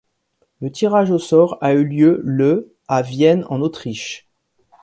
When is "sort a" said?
1.19-1.75